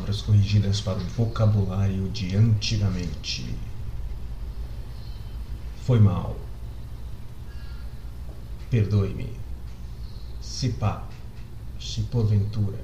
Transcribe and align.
palavras 0.00 0.22
corrigidas 0.22 0.80
para 0.80 0.98
o 0.98 1.04
vocabulário 1.04 2.08
de 2.08 2.34
antigamente. 2.34 3.54
Foi 5.84 5.98
mal. 6.00 6.36
Perdoe-me. 8.70 9.30
Se 10.40 10.70
pá, 10.70 11.06
se 11.78 12.02
porventura. 12.02 12.78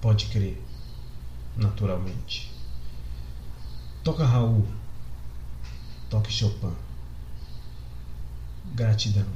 Pode 0.00 0.26
crer, 0.26 0.60
naturalmente. 1.56 2.52
Toca 4.02 4.24
Raul. 4.24 4.66
Toque 6.10 6.32
Chopin. 6.32 6.74
Gratidão. 8.74 9.26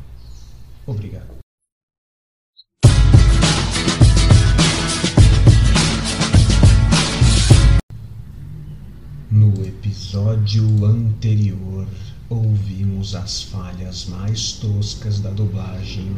Obrigado. 0.87 1.42
Episódio 10.13 10.85
anterior, 10.85 11.89
ouvimos 12.29 13.15
as 13.15 13.45
falhas 13.45 14.05
mais 14.05 14.53
toscas 14.53 15.21
da 15.21 15.31
dublagem 15.31 16.15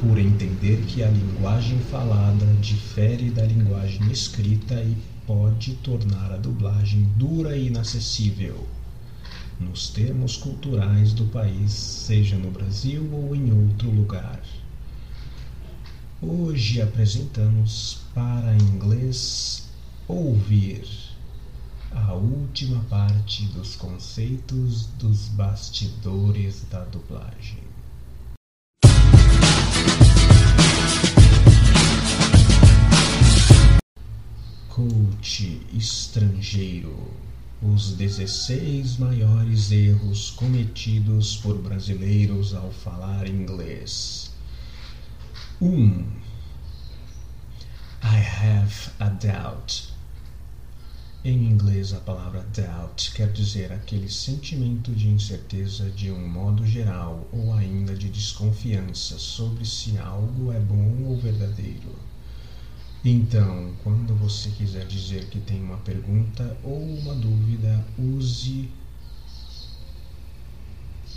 por 0.00 0.18
entender 0.18 0.84
que 0.86 1.00
a 1.00 1.08
linguagem 1.08 1.78
falada 1.78 2.44
difere 2.60 3.30
da 3.30 3.44
linguagem 3.44 4.10
escrita 4.10 4.74
e 4.82 4.96
pode 5.28 5.74
tornar 5.74 6.32
a 6.32 6.38
dublagem 6.38 7.08
dura 7.16 7.56
e 7.56 7.68
inacessível 7.68 8.66
nos 9.60 9.90
termos 9.90 10.36
culturais 10.36 11.12
do 11.12 11.26
país, 11.26 11.70
seja 11.70 12.36
no 12.36 12.50
Brasil 12.50 13.08
ou 13.12 13.36
em 13.36 13.52
outro 13.52 13.90
lugar. 13.90 14.42
Hoje 16.20 16.82
apresentamos 16.82 17.98
para 18.12 18.56
inglês 18.56 19.68
ouvir 20.08 21.09
a 21.92 22.14
última 22.14 22.82
parte 22.84 23.46
dos 23.46 23.74
conceitos 23.76 24.86
dos 24.98 25.28
bastidores 25.28 26.62
da 26.70 26.84
dublagem. 26.84 27.62
Coach 34.68 35.66
estrangeiro. 35.72 37.10
Os 37.62 37.92
16 37.92 38.96
maiores 38.96 39.70
erros 39.70 40.30
cometidos 40.30 41.36
por 41.36 41.58
brasileiros 41.58 42.54
ao 42.54 42.70
falar 42.70 43.28
inglês. 43.28 44.30
1. 45.60 45.66
Um, 45.66 46.06
I 48.02 48.16
have 48.16 48.90
a 48.98 49.10
doubt. 49.10 49.99
Em 51.22 51.50
inglês, 51.50 51.92
a 51.92 52.00
palavra 52.00 52.42
doubt 52.44 53.12
quer 53.12 53.30
dizer 53.30 53.70
aquele 53.72 54.08
sentimento 54.08 54.90
de 54.90 55.06
incerteza 55.06 55.90
de 55.90 56.10
um 56.10 56.26
modo 56.26 56.64
geral 56.64 57.28
ou 57.30 57.52
ainda 57.52 57.94
de 57.94 58.08
desconfiança 58.08 59.18
sobre 59.18 59.66
se 59.66 59.98
algo 59.98 60.50
é 60.50 60.58
bom 60.58 61.04
ou 61.04 61.18
verdadeiro. 61.18 61.94
Então, 63.04 63.74
quando 63.84 64.14
você 64.14 64.48
quiser 64.48 64.86
dizer 64.86 65.26
que 65.26 65.40
tem 65.40 65.62
uma 65.62 65.76
pergunta 65.76 66.56
ou 66.62 66.82
uma 66.82 67.14
dúvida, 67.14 67.84
use 67.98 68.70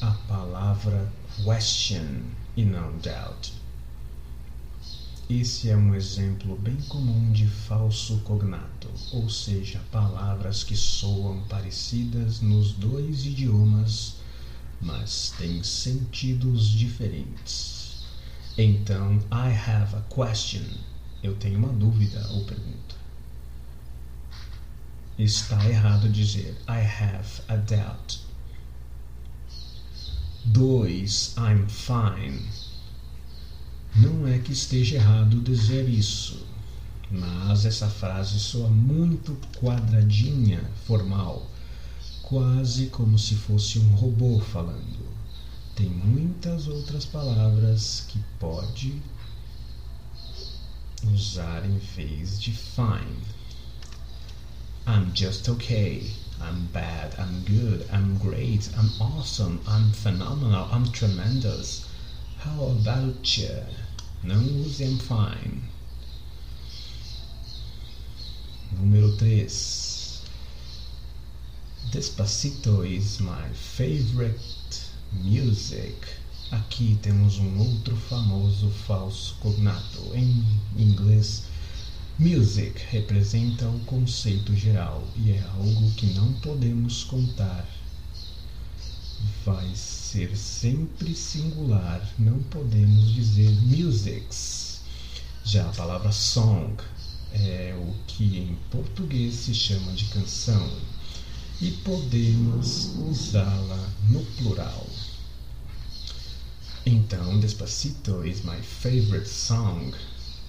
a 0.02 0.12
palavra 0.28 1.10
question 1.46 2.24
e 2.58 2.66
não 2.66 2.92
doubt. 2.98 3.63
Esse 5.36 5.72
é 5.72 5.76
um 5.76 5.96
exemplo 5.96 6.56
bem 6.58 6.76
comum 6.88 7.32
de 7.32 7.48
falso 7.48 8.20
cognato, 8.20 8.88
ou 9.12 9.28
seja, 9.28 9.82
palavras 9.92 10.64
que 10.64 10.76
soam 10.76 11.42
parecidas 11.50 12.40
nos 12.40 12.74
dois 12.74 13.26
idiomas, 13.26 14.18
mas 14.80 15.34
têm 15.36 15.64
sentidos 15.64 16.68
diferentes. 16.68 18.06
Então, 18.56 19.18
I 19.32 19.52
have 19.52 19.96
a 19.96 20.02
question. 20.02 20.62
Eu 21.24 21.36
tenho 21.38 21.58
uma 21.58 21.74
dúvida 21.74 22.24
ou 22.30 22.46
pergunta. 22.46 22.96
Está 25.18 25.68
errado 25.68 26.10
dizer 26.10 26.56
I 26.70 26.86
have 26.86 27.42
a 27.48 27.56
doubt. 27.56 28.20
2. 30.46 31.36
I'm 31.38 31.68
fine 31.68 32.63
não 33.96 34.28
é 34.28 34.40
que 34.40 34.52
esteja 34.52 34.96
errado 34.96 35.40
dizer 35.42 35.88
isso, 35.88 36.46
mas 37.12 37.64
essa 37.64 37.88
frase 37.88 38.40
soa 38.40 38.68
muito 38.68 39.38
quadradinha, 39.60 40.62
formal, 40.88 41.48
quase 42.24 42.88
como 42.88 43.20
se 43.20 43.36
fosse 43.36 43.78
um 43.78 43.94
robô 43.94 44.40
falando. 44.40 45.14
Tem 45.76 45.88
muitas 45.90 46.68
outras 46.68 47.06
palavras 47.06 48.06
que 48.08 48.20
pode 48.40 49.00
usar 51.14 51.64
em 51.66 51.78
vez 51.78 52.42
de 52.42 52.52
fine. 52.52 53.22
I'm 54.88 55.12
just 55.16 55.48
okay. 55.50 56.14
I'm 56.42 56.68
bad. 56.74 57.16
I'm 57.20 57.44
good. 57.46 57.86
I'm 57.92 58.18
great. 58.18 58.70
I'm 58.76 58.90
awesome. 59.00 59.62
I'm 59.68 59.92
phenomenal. 59.92 60.68
I'm 60.72 60.92
tremendous. 60.92 61.86
How 62.40 62.64
about 62.64 63.38
you? 63.38 63.83
Não 64.24 64.42
I'm 64.42 64.98
fine. 65.00 65.62
Número 68.72 69.16
3. 69.18 70.22
Despacito 71.92 72.86
is 72.86 73.20
my 73.20 73.54
favorite 73.54 74.40
music. 75.12 75.96
Aqui 76.52 76.98
temos 77.02 77.38
um 77.38 77.60
outro 77.60 77.98
famoso 77.98 78.70
falso 78.88 79.36
cognato. 79.42 80.16
Em 80.16 80.46
inglês, 80.78 81.44
music 82.18 82.80
representa 82.92 83.68
o 83.68 83.80
conceito 83.82 84.56
geral 84.56 85.06
e 85.18 85.32
é 85.32 85.44
algo 85.58 85.92
que 85.96 86.08
não 86.14 86.32
podemos 86.34 87.04
contar 87.04 87.68
vai 89.46 89.70
ser 90.14 90.38
sempre 90.38 91.16
singular, 91.16 92.08
não 92.20 92.38
podemos 92.44 93.12
dizer 93.16 93.50
musics. 93.64 94.82
Já 95.44 95.68
a 95.68 95.74
palavra 95.74 96.12
song 96.12 96.76
é 97.34 97.74
o 97.76 97.96
que 98.06 98.38
em 98.38 98.56
português 98.70 99.34
se 99.34 99.56
chama 99.56 99.92
de 99.94 100.06
canção 100.10 100.70
e 101.60 101.72
podemos 101.84 102.92
usá-la 103.10 103.90
no 104.08 104.24
plural. 104.38 104.86
Então, 106.86 107.40
Despacito 107.40 108.24
is 108.24 108.44
my 108.44 108.62
favorite 108.62 109.28
song. 109.28 109.96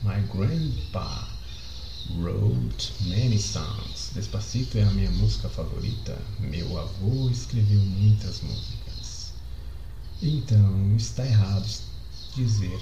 My 0.03 0.21
grandpa 0.31 1.27
wrote 2.19 2.93
many 3.07 3.39
songs. 3.39 4.11
Despacito 4.15 4.77
é 4.77 4.83
a 4.83 4.91
minha 4.91 5.11
música 5.13 5.49
favorita. 5.49 6.19
Meu 6.39 6.79
avô 6.79 7.31
escreveu 7.31 7.81
muitas 7.81 8.43
músicas. 8.43 8.84
Então, 10.23 10.97
está 10.97 11.27
errado 11.27 11.67
dizer 12.35 12.81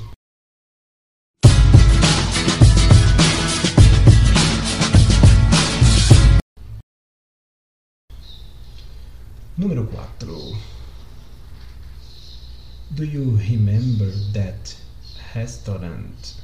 Número 9.56 9.87
4. 9.87 10.58
Do 12.90 13.05
you 13.05 13.37
remember 13.37 14.11
that 14.32 14.76
restaurant? 15.35 16.35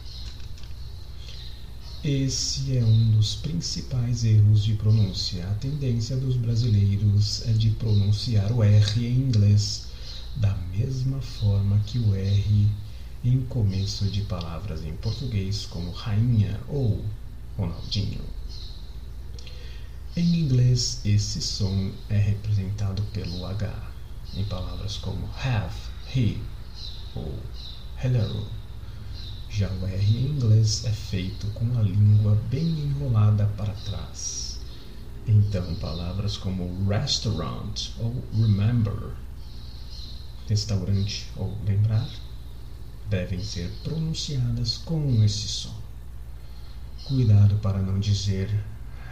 Esse 2.05 2.76
é 2.76 2.84
um 2.84 3.11
dos 3.11 3.34
principais 3.37 4.25
erros 4.25 4.62
de 4.62 4.75
pronúncia. 4.75 5.46
A 5.49 5.55
tendência 5.55 6.17
dos 6.17 6.37
brasileiros 6.37 7.46
é 7.46 7.52
de 7.52 7.70
pronunciar 7.70 8.52
o 8.52 8.62
R 8.62 9.06
em 9.06 9.17
inglês 9.17 9.88
da 10.40 10.55
mesma 10.73 11.20
forma 11.20 11.79
que 11.87 11.99
o 11.99 12.14
R 12.14 12.69
em 13.25 13.40
começo 13.46 14.05
de 14.06 14.23
palavras 14.23 14.85
em 14.85 14.94
português, 14.96 15.67
como 15.67 15.90
rainha 15.90 16.61
ou 16.69 17.05
Ronaldinho. 17.56 18.23
Em 20.17 20.40
inglês, 20.40 21.00
esse 21.05 21.40
som 21.40 21.93
é 22.08 22.17
representado 22.17 23.02
pelo 23.12 23.44
H 23.46 23.88
em 24.37 24.44
palavras 24.44 24.96
como 24.99 25.29
have, 25.44 25.75
he 26.14 26.38
ou 27.14 27.34
hello. 28.02 28.46
Já 29.50 29.69
o 29.70 29.87
R 29.87 30.17
em 30.17 30.26
inglês 30.26 30.84
é 30.84 30.93
feito 30.93 31.46
com 31.49 31.79
a 31.79 31.82
língua 31.82 32.37
bem 32.50 32.69
enrolada 32.69 33.46
para 33.56 33.73
trás. 33.73 34.61
Então, 35.26 35.75
palavras 35.76 36.37
como 36.37 36.88
restaurant 36.88 37.91
ou 37.99 38.23
remember, 38.32 39.14
restaurante 40.49 41.31
ou 41.37 41.56
lembrar, 41.65 42.09
devem 43.11 43.43
ser 43.43 43.71
pronunciadas 43.83 44.79
com 44.79 45.23
esse 45.23 45.47
som. 45.47 45.75
Cuidado 47.05 47.56
para 47.56 47.79
não 47.79 48.00
dizer 48.00 48.49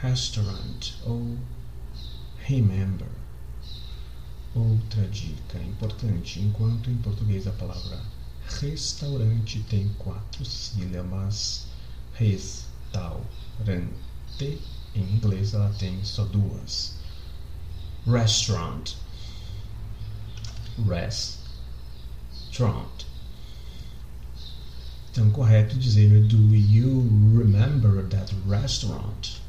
restaurant 0.01 0.93
ou 1.05 1.37
remember. 2.39 3.09
Outra 4.55 5.07
dica 5.09 5.59
importante: 5.59 6.41
enquanto 6.41 6.91
em 6.91 6.97
português 6.97 7.47
a 7.47 7.53
palavra 7.53 8.01
restaurante 8.61 9.61
tem 9.69 9.89
quatro 9.99 10.45
sílabas, 10.45 11.67
restaurante, 12.15 13.21
em 14.95 15.03
inglês 15.15 15.53
ela 15.53 15.73
tem 15.79 16.03
só 16.05 16.25
duas. 16.25 16.95
Restaurant. 18.07 18.95
Restaurant. 20.79 21.47
Então, 25.11 25.31
correto 25.31 25.79
dizer 25.79 26.27
Do 26.27 26.55
you 26.55 27.09
remember 27.39 28.07
that 28.09 28.35
restaurant? 28.47 29.41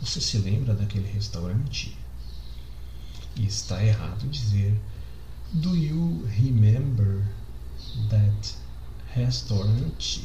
Você 0.00 0.20
se 0.20 0.38
lembra 0.38 0.74
daquele 0.74 1.10
restaurante? 1.10 1.98
E 3.34 3.46
está 3.46 3.82
errado 3.82 4.28
dizer 4.28 4.78
Do 5.52 5.74
you 5.74 6.24
remember 6.38 7.24
that 8.10 8.54
restaurant? 9.16 10.20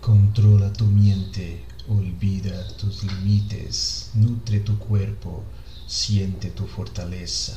Controla 0.00 0.70
tu 0.70 0.84
mente, 0.84 1.64
olvida 1.88 2.64
tus 2.78 3.02
límites, 3.02 4.10
nutre 4.14 4.60
tu 4.60 4.76
cuerpo, 4.76 5.44
siente 5.86 6.50
tu 6.50 6.66
fortaleza. 6.66 7.56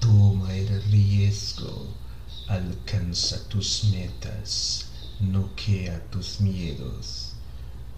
Toma 0.00 0.54
el 0.54 0.82
riesgo, 0.84 1.88
alcanza 2.46 3.46
tus 3.48 3.84
metas, 3.84 4.86
noquea 5.20 6.02
tus 6.10 6.40
miedos, 6.40 7.34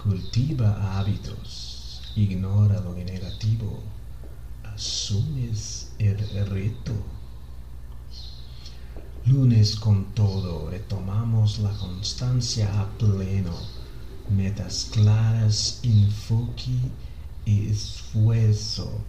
cultiva 0.02 0.98
hábitos, 0.98 2.02
ignora 2.16 2.80
lo 2.80 2.94
negativo, 2.94 3.80
asumes 4.64 5.92
el 5.98 6.18
reto. 6.48 6.92
Lunes 9.26 9.76
con 9.76 10.06
todo 10.14 10.70
retomamos 10.70 11.60
la 11.60 11.70
constancia 11.78 12.80
a 12.80 12.88
pleno, 12.98 13.56
metas 14.28 14.88
claras, 14.90 15.78
enfoque 15.84 16.90
y 17.44 17.68
esfuerzo 17.68 19.04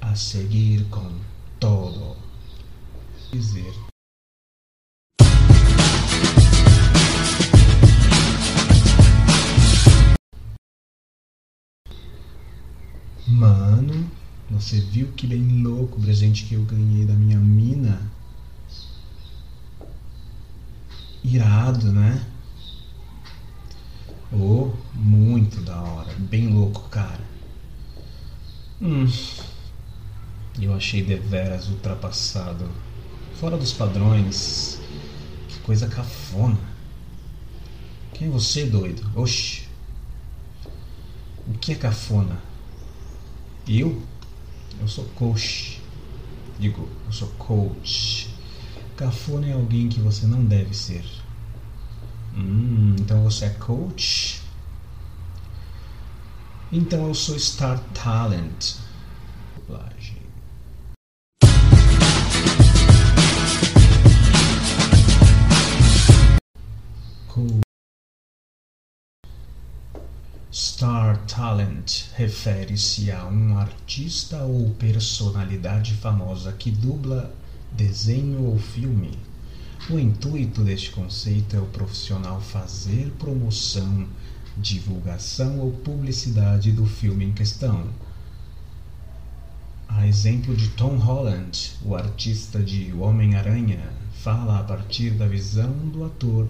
a 0.00 0.14
seguir 0.14 0.84
con 0.90 1.20
todo. 1.58 2.16
Dizer. 3.32 3.74
Mano, 13.26 14.10
você 14.50 14.80
viu 14.80 15.08
que 15.12 15.26
bem 15.26 15.62
louco 15.62 15.98
o 15.98 16.02
presente 16.02 16.44
que 16.44 16.54
eu 16.54 16.62
ganhei 16.62 17.04
da 17.04 17.14
minha 17.14 17.38
mina? 17.38 18.00
Irado, 21.24 21.90
né? 21.92 22.24
Oh, 24.32 24.70
muito 24.94 25.60
da 25.60 25.80
hora. 25.80 26.14
Bem 26.18 26.48
louco, 26.48 26.88
cara. 26.88 27.24
Hum. 28.80 29.06
Eu 30.60 30.74
achei 30.74 31.02
deveras 31.02 31.68
ultrapassado. 31.68 32.70
Fora 33.38 33.56
dos 33.58 33.72
padrões. 33.72 34.80
Que 35.48 35.58
coisa 35.60 35.86
cafona. 35.86 36.58
Quem 38.14 38.28
é 38.28 38.30
você, 38.30 38.64
doido? 38.64 39.06
Oxi. 39.14 39.68
O 41.46 41.52
que 41.58 41.72
é 41.72 41.74
cafona? 41.74 42.40
Eu? 43.68 44.02
Eu 44.80 44.88
sou 44.88 45.04
coach. 45.14 45.82
Digo, 46.58 46.88
eu 47.04 47.12
sou 47.12 47.28
coach. 47.38 48.34
Cafona 48.96 49.48
é 49.48 49.52
alguém 49.52 49.88
que 49.88 50.00
você 50.00 50.26
não 50.26 50.42
deve 50.42 50.74
ser. 50.74 51.04
Hum, 52.34 52.96
então 52.98 53.22
você 53.22 53.44
é 53.44 53.50
coach? 53.50 54.40
Então 56.72 57.06
eu 57.08 57.14
sou 57.14 57.38
Star 57.38 57.78
Talent. 57.92 58.76
Coach. 67.36 67.60
Star 70.50 71.18
Talent 71.26 72.06
refere-se 72.14 73.10
a 73.10 73.26
um 73.26 73.58
artista 73.58 74.38
ou 74.44 74.70
personalidade 74.78 75.92
famosa 75.96 76.50
que 76.54 76.70
dubla 76.70 77.30
desenho 77.72 78.42
ou 78.42 78.58
filme. 78.58 79.18
O 79.90 79.98
intuito 79.98 80.64
deste 80.64 80.90
conceito 80.92 81.54
é 81.54 81.60
o 81.60 81.66
profissional 81.66 82.40
fazer 82.40 83.12
promoção, 83.18 84.08
divulgação 84.56 85.60
ou 85.60 85.72
publicidade 85.72 86.72
do 86.72 86.86
filme 86.86 87.26
em 87.26 87.34
questão. 87.34 87.90
A 89.86 90.06
exemplo 90.06 90.56
de 90.56 90.68
Tom 90.70 90.96
Holland, 90.96 91.74
o 91.84 91.94
artista 91.94 92.58
de 92.60 92.94
Homem-Aranha 92.94 93.92
fala 94.22 94.58
a 94.58 94.62
partir 94.62 95.10
da 95.10 95.28
visão 95.28 95.70
do 95.90 96.02
ator. 96.06 96.48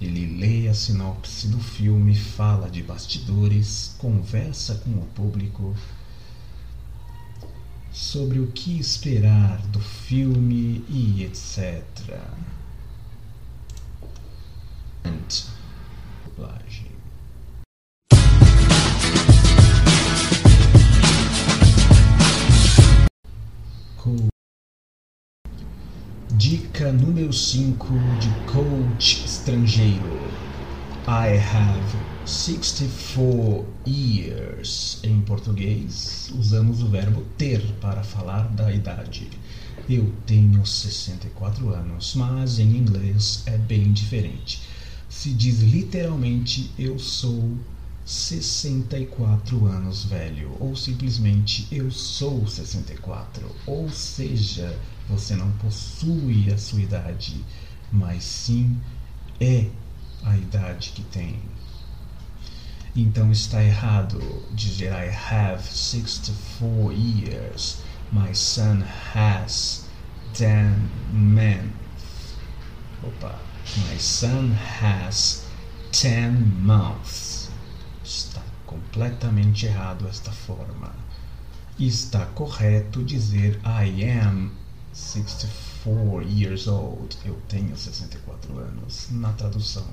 Ele 0.00 0.38
lê 0.38 0.68
a 0.68 0.74
sinopse 0.74 1.48
do 1.48 1.58
filme, 1.58 2.14
fala 2.14 2.68
de 2.68 2.82
bastidores, 2.82 3.94
conversa 3.98 4.74
com 4.76 4.90
o 4.90 5.06
público 5.14 5.74
sobre 7.90 8.38
o 8.38 8.48
que 8.48 8.78
esperar 8.78 9.58
do 9.68 9.80
filme 9.80 10.84
e 10.88 11.24
etc. 11.24 12.20
Dica 26.76 26.92
número 26.92 27.32
5 27.32 27.86
de 28.20 28.28
coach 28.52 29.25
estrangeiro. 29.46 30.02
I 31.06 31.38
have 31.38 31.80
64 32.26 33.64
years. 33.86 34.98
Em 35.04 35.20
português, 35.20 36.32
usamos 36.36 36.82
o 36.82 36.88
verbo 36.88 37.22
ter 37.38 37.62
para 37.80 38.02
falar 38.02 38.48
da 38.48 38.72
idade. 38.72 39.30
Eu 39.88 40.12
tenho 40.26 40.66
64 40.66 41.72
anos, 41.72 42.16
mas 42.16 42.58
em 42.58 42.76
inglês 42.76 43.44
é 43.46 43.56
bem 43.56 43.92
diferente. 43.92 44.62
Se 45.08 45.30
diz 45.30 45.60
literalmente 45.60 46.68
eu 46.76 46.98
sou 46.98 47.56
64 48.04 49.64
anos 49.64 50.04
velho, 50.06 50.56
ou 50.58 50.74
simplesmente 50.74 51.68
eu 51.70 51.88
sou 51.92 52.48
64. 52.48 53.48
Ou 53.64 53.88
seja, 53.90 54.76
você 55.08 55.36
não 55.36 55.52
possui 55.52 56.52
a 56.52 56.58
sua 56.58 56.80
idade, 56.80 57.44
mas 57.92 58.24
sim 58.24 58.76
é 59.40 59.66
a 60.24 60.36
idade 60.36 60.90
que 60.90 61.02
tem. 61.02 61.40
Então 62.94 63.30
está 63.30 63.62
errado 63.62 64.18
dizer 64.52 64.90
I 64.90 65.10
have 65.10 65.62
64 65.62 66.92
years. 66.92 67.82
My 68.10 68.34
son 68.34 68.82
has 69.14 69.84
10 70.34 70.90
months. 71.12 72.36
Opa. 73.02 73.38
My 73.76 73.98
son 73.98 74.52
has 74.80 75.44
10 75.92 76.32
months. 76.62 77.50
Está 78.02 78.42
completamente 78.64 79.66
errado 79.66 80.08
esta 80.08 80.32
forma. 80.32 80.94
Está 81.78 82.24
correto 82.26 83.04
dizer 83.04 83.60
I 83.64 84.02
am 84.18 84.52
64 84.92 85.65
years 86.22 86.66
old. 86.66 87.16
Eu 87.24 87.40
tenho 87.48 87.76
64 87.76 88.58
anos 88.58 89.08
na 89.10 89.32
tradução. 89.32 89.86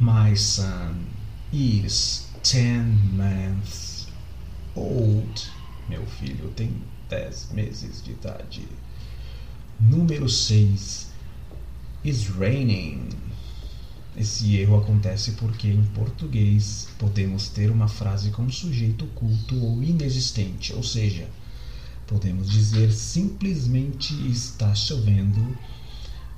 My 0.00 0.36
son 0.36 1.06
is 1.52 2.28
10 2.42 2.84
months 3.12 4.06
old. 4.74 5.50
Meu 5.88 6.06
filho 6.06 6.50
tem 6.50 6.72
10 7.08 7.52
meses 7.52 8.02
de 8.02 8.12
idade. 8.12 8.68
Número 9.80 10.28
6. 10.28 11.08
Is 12.04 12.28
raining. 12.28 13.08
Esse 14.16 14.56
erro 14.56 14.78
acontece 14.78 15.32
porque 15.32 15.68
em 15.68 15.84
português 15.94 16.88
podemos 16.98 17.48
ter 17.48 17.70
uma 17.70 17.88
frase 17.88 18.30
com 18.30 18.48
sujeito 18.50 19.04
oculto 19.04 19.60
ou 19.64 19.82
inexistente, 19.82 20.72
ou 20.74 20.82
seja, 20.82 21.28
podemos 22.08 22.50
dizer 22.50 22.90
simplesmente 22.92 24.12
está 24.28 24.74
chovendo, 24.74 25.56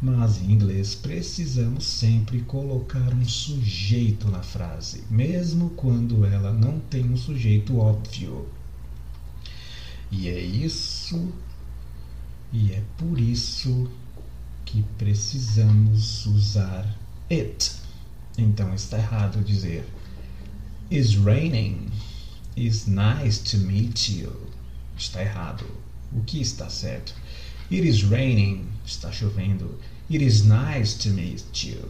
Mas 0.02 0.40
em 0.40 0.52
inglês 0.52 0.94
precisamos 0.94 1.84
sempre 1.84 2.40
colocar 2.42 3.12
um 3.12 3.24
sujeito 3.26 4.30
na 4.30 4.42
frase, 4.42 5.04
mesmo 5.10 5.70
quando 5.70 6.24
ela 6.24 6.52
não 6.52 6.80
tem 6.80 7.04
um 7.04 7.18
sujeito 7.18 7.76
óbvio. 7.76 8.48
E 10.10 10.28
é 10.28 10.40
isso, 10.40 11.30
e 12.50 12.72
é 12.72 12.82
por 12.96 13.20
isso 13.20 13.90
que 14.64 14.82
precisamos 14.96 16.24
usar 16.24 16.96
it. 17.30 17.72
Então 18.38 18.74
está 18.74 18.96
errado 18.96 19.44
dizer 19.44 19.86
It's 20.90 21.14
raining. 21.14 21.90
It's 22.56 22.86
nice 22.86 23.38
to 23.50 23.58
meet 23.58 24.08
you. 24.08 24.49
Está 25.00 25.22
errado. 25.22 25.64
O 26.12 26.22
que 26.24 26.42
está 26.42 26.68
certo? 26.68 27.14
It 27.72 27.88
is 27.88 28.02
raining. 28.02 28.68
Está 28.84 29.10
chovendo. 29.10 29.78
It 30.10 30.22
is 30.22 30.44
nice 30.44 30.98
to 30.98 31.08
meet 31.08 31.64
you. 31.64 31.88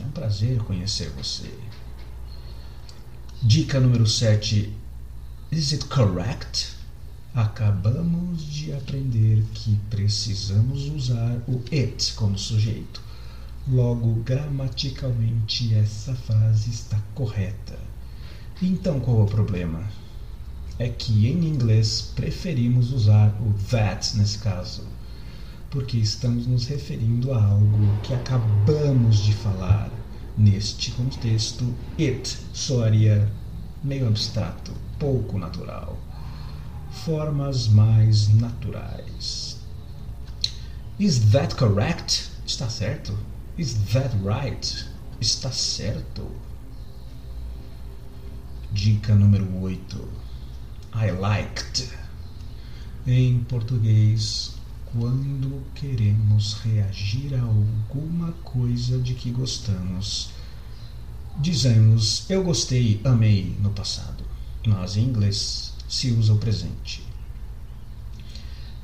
É 0.00 0.04
um 0.04 0.10
prazer 0.10 0.58
conhecer 0.58 1.10
você. 1.10 1.48
Dica 3.40 3.78
número 3.78 4.04
7. 4.04 4.74
Is 5.52 5.72
it 5.72 5.84
correct? 5.84 6.72
Acabamos 7.34 8.42
de 8.52 8.72
aprender 8.72 9.44
que 9.54 9.78
precisamos 9.88 10.88
usar 10.88 11.40
o 11.46 11.62
it 11.72 12.12
como 12.14 12.36
sujeito. 12.36 13.00
Logo, 13.68 14.14
gramaticalmente, 14.24 15.72
essa 15.72 16.16
frase 16.16 16.70
está 16.70 17.00
correta. 17.14 17.78
Então 18.60 18.98
qual 18.98 19.20
é 19.20 19.22
o 19.22 19.26
problema? 19.26 19.88
É 20.80 20.88
que 20.88 21.26
em 21.26 21.44
inglês 21.44 22.10
preferimos 22.16 22.90
usar 22.90 23.36
o 23.42 23.52
that 23.68 24.16
nesse 24.16 24.38
caso, 24.38 24.82
porque 25.70 25.98
estamos 25.98 26.46
nos 26.46 26.64
referindo 26.64 27.34
a 27.34 27.44
algo 27.44 28.00
que 28.02 28.14
acabamos 28.14 29.18
de 29.18 29.34
falar. 29.34 29.90
Neste 30.38 30.90
contexto, 30.92 31.74
it 31.98 32.34
soaria 32.54 33.30
meio 33.84 34.08
abstrato, 34.08 34.72
pouco 34.98 35.38
natural. 35.38 35.98
Formas 37.04 37.68
mais 37.68 38.28
naturais. 38.28 39.58
Is 40.98 41.18
that 41.32 41.56
correct? 41.56 42.30
Está 42.46 42.70
certo? 42.70 43.12
Is 43.58 43.74
that 43.92 44.16
right? 44.24 44.86
Está 45.20 45.52
certo? 45.52 46.26
Dica 48.72 49.14
número 49.14 49.46
8. 49.60 50.19
I 50.92 51.12
liked. 51.12 51.88
Em 53.06 53.44
português, 53.44 54.54
quando 54.92 55.62
queremos 55.74 56.54
reagir 56.54 57.32
a 57.34 57.42
alguma 57.42 58.32
coisa 58.42 58.98
de 58.98 59.14
que 59.14 59.30
gostamos, 59.30 60.30
dizemos 61.38 62.28
eu 62.28 62.42
gostei, 62.42 63.00
amei 63.04 63.56
no 63.60 63.70
passado, 63.70 64.24
mas 64.66 64.96
em 64.96 65.04
inglês 65.04 65.72
se 65.88 66.10
usa 66.10 66.32
o 66.32 66.38
presente. 66.38 67.06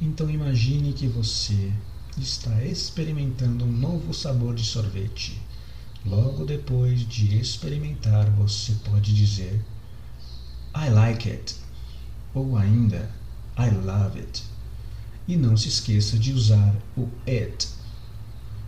Então 0.00 0.30
imagine 0.30 0.92
que 0.92 1.08
você 1.08 1.72
está 2.16 2.64
experimentando 2.64 3.64
um 3.64 3.72
novo 3.72 4.14
sabor 4.14 4.54
de 4.54 4.64
sorvete. 4.64 5.40
Logo 6.04 6.44
depois 6.44 7.00
de 7.00 7.36
experimentar, 7.36 8.30
você 8.30 8.74
pode 8.84 9.12
dizer 9.12 9.60
I 10.72 10.88
like 10.88 11.28
it. 11.28 11.65
Ou 12.36 12.54
ainda, 12.58 13.10
I 13.58 13.70
love 13.70 14.18
it. 14.18 14.44
E 15.26 15.38
não 15.38 15.56
se 15.56 15.68
esqueça 15.68 16.18
de 16.18 16.34
usar 16.34 16.76
o 16.94 17.08
it. 17.26 17.66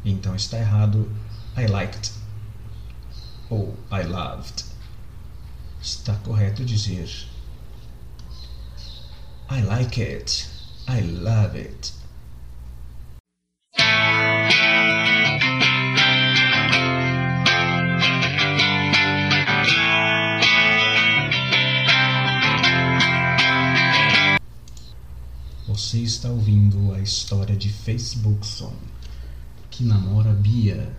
Então 0.03 0.35
está 0.35 0.59
errado 0.59 1.07
I 1.55 1.67
liked 1.67 2.13
ou 3.51 3.77
I 3.93 4.05
loved. 4.05 4.65
Está 5.83 6.15
correto 6.15 6.65
dizer 6.65 7.29
I 9.51 9.61
like 9.61 10.01
it. 10.01 10.49
I 10.89 11.03
love 11.03 11.59
it. 11.59 11.98
Você 25.89 26.01
está 26.01 26.29
ouvindo 26.29 26.93
a 26.93 27.01
história 27.01 27.57
de 27.57 27.71
Facebookson, 27.71 28.75
que 29.71 29.83
namora 29.83 30.35
Bia, 30.35 30.95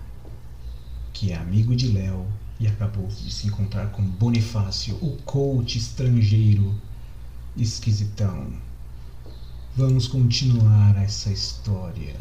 que 1.13 1.31
é 1.31 1.35
amigo 1.35 1.75
de 1.75 1.89
Léo 1.89 2.25
e 2.59 2.65
acabou 2.65 3.05
de 3.05 3.29
se 3.29 3.45
encontrar 3.45 3.91
com 3.91 4.01
Bonifácio, 4.01 4.95
o 4.95 5.15
coach 5.17 5.77
estrangeiro 5.77 6.73
esquisitão. 7.55 8.51
Vamos 9.77 10.07
continuar 10.07 10.97
essa 10.97 11.29
história. 11.29 12.19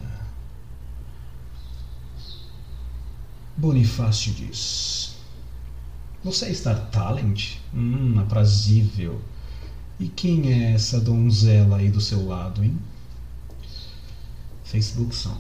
Bonifácio 3.57 4.35
diz: 4.35 5.17
Você 6.23 6.45
é 6.45 6.53
Star 6.53 6.91
Talent? 6.91 7.57
Hum, 7.73 8.21
aprazível. 8.21 9.23
E 10.01 10.09
quem 10.09 10.53
é 10.53 10.73
essa 10.73 11.01
donzela 11.01 11.79
aí 11.79 11.91
do 11.91 12.01
seu 12.01 12.27
lado, 12.27 12.63
hein? 12.63 12.79
Facebook 14.65 15.15
som. 15.15 15.37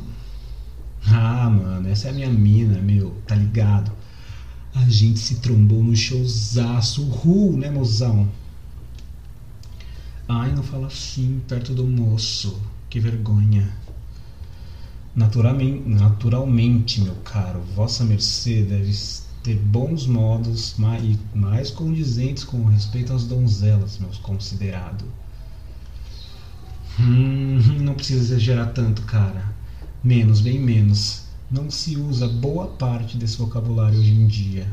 Ah, 1.06 1.48
mano, 1.48 1.88
essa 1.88 2.08
é 2.08 2.10
a 2.10 2.14
minha 2.14 2.30
mina, 2.30 2.80
meu, 2.80 3.10
tá 3.26 3.34
ligado? 3.34 3.92
A 4.74 4.88
gente 4.88 5.18
se 5.20 5.36
trombou 5.36 5.82
no 5.82 5.94
showzaço, 5.94 7.02
uhul, 7.02 7.56
né, 7.56 7.70
mozão? 7.70 8.28
Ai, 10.28 10.52
não 10.52 10.62
fala 10.62 10.88
assim, 10.88 11.40
perto 11.46 11.72
do 11.72 11.86
moço, 11.86 12.60
que 12.90 13.00
vergonha. 13.00 13.72
Naturalmente, 15.14 15.88
naturalmente, 15.88 17.00
meu 17.00 17.14
caro, 17.16 17.62
vossa 17.74 18.04
mercê 18.04 18.62
deve 18.62 18.92
ter 19.48 19.56
bons 19.56 20.06
modos 20.06 20.74
mais, 20.76 21.18
mais 21.34 21.70
condizentes 21.70 22.44
com 22.44 22.64
respeito 22.66 23.14
às 23.14 23.24
donzelas, 23.24 23.98
meus 23.98 24.18
considerado. 24.18 25.06
Hum, 27.00 27.58
não 27.80 27.94
precisa 27.94 28.20
exagerar 28.20 28.74
tanto, 28.74 29.00
cara. 29.02 29.42
Menos, 30.04 30.42
bem 30.42 30.58
menos. 30.58 31.22
Não 31.50 31.70
se 31.70 31.96
usa 31.96 32.28
boa 32.28 32.66
parte 32.66 33.16
desse 33.16 33.38
vocabulário 33.38 33.98
hoje 33.98 34.12
em 34.12 34.26
dia. 34.26 34.68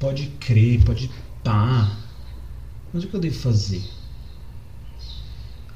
Pode 0.00 0.26
crer, 0.40 0.82
pode 0.84 1.08
pá. 1.44 1.96
Mas 2.92 3.04
o 3.04 3.06
que 3.06 3.14
eu 3.14 3.20
devo 3.20 3.38
fazer? 3.38 3.84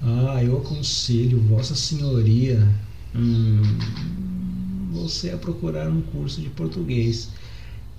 Ah, 0.02 0.42
eu 0.42 0.58
aconselho 0.58 1.40
Vossa 1.40 1.76
Senhoria. 1.76 2.68
Hum, 3.14 3.62
você 4.92 5.30
a 5.30 5.38
procurar 5.38 5.88
um 5.90 6.02
curso 6.02 6.40
de 6.40 6.50
português, 6.50 7.30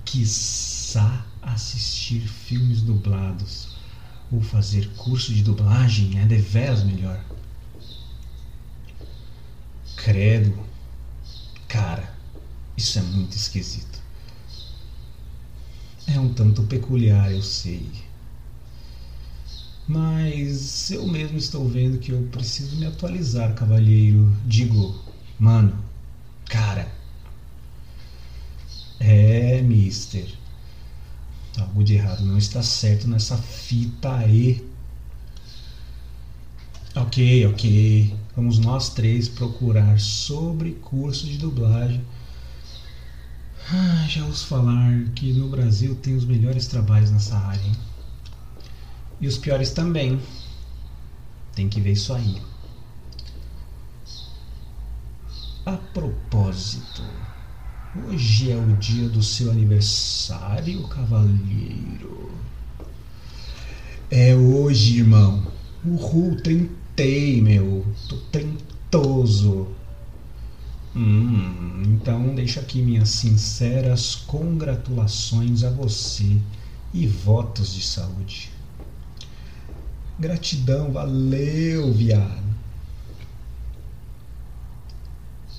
quiçá 0.04 1.26
assistir 1.42 2.20
filmes 2.28 2.82
dublados 2.82 3.68
ou 4.30 4.42
fazer 4.42 4.88
curso 4.96 5.32
de 5.34 5.42
dublagem 5.42 6.18
é 6.18 6.26
deveras 6.26 6.84
melhor. 6.84 7.24
Credo, 9.96 10.54
cara, 11.68 12.14
isso 12.76 12.98
é 12.98 13.02
muito 13.02 13.36
esquisito. 13.36 14.00
É 16.06 16.18
um 16.18 16.32
tanto 16.32 16.62
peculiar, 16.62 17.30
eu 17.30 17.42
sei. 17.42 17.90
Mas 19.86 20.90
eu 20.90 21.06
mesmo 21.06 21.36
estou 21.36 21.68
vendo 21.68 21.98
que 21.98 22.10
eu 22.12 22.22
preciso 22.30 22.76
me 22.76 22.86
atualizar, 22.86 23.54
cavalheiro. 23.54 24.34
Digo, 24.46 24.94
mano, 25.38 25.76
Cara, 26.48 26.90
é, 29.00 29.60
mister. 29.62 30.26
Algo 31.58 31.84
de 31.84 31.94
errado 31.94 32.24
não 32.24 32.38
está 32.38 32.62
certo 32.62 33.06
nessa 33.06 33.36
fita 33.36 34.16
aí. 34.16 34.66
Ok, 36.96 37.46
ok. 37.46 38.16
Vamos 38.36 38.58
nós 38.58 38.88
três 38.88 39.28
procurar 39.28 39.98
sobre 40.00 40.72
curso 40.72 41.26
de 41.26 41.38
dublagem. 41.38 42.04
Ah, 43.70 44.06
já 44.08 44.24
ouço 44.24 44.46
falar 44.46 45.04
que 45.14 45.32
no 45.32 45.48
Brasil 45.48 45.94
tem 45.96 46.14
os 46.14 46.24
melhores 46.24 46.66
trabalhos 46.66 47.10
nessa 47.10 47.36
área. 47.36 47.64
Hein? 47.64 47.76
E 49.20 49.26
os 49.26 49.38
piores 49.38 49.70
também. 49.70 50.20
Tem 51.54 51.68
que 51.68 51.80
ver 51.80 51.92
isso 51.92 52.12
aí. 52.12 52.40
A 55.66 55.78
propósito, 55.78 57.02
hoje 57.96 58.50
é 58.50 58.56
o 58.56 58.76
dia 58.76 59.08
do 59.08 59.22
seu 59.22 59.50
aniversário, 59.50 60.86
cavalheiro. 60.88 62.32
É 64.10 64.34
hoje, 64.34 64.98
irmão. 64.98 65.42
Uhul, 65.82 66.36
tentei, 66.42 67.40
meu. 67.40 67.82
Tô 68.06 68.16
tentoso. 68.30 69.68
Hum, 70.94 71.82
então 71.86 72.34
deixa 72.34 72.60
aqui 72.60 72.82
minhas 72.82 73.08
sinceras 73.08 74.14
congratulações 74.14 75.64
a 75.64 75.70
você 75.70 76.36
e 76.92 77.06
votos 77.06 77.72
de 77.72 77.82
saúde. 77.82 78.50
Gratidão, 80.18 80.92
valeu, 80.92 81.90
viado. 81.90 82.43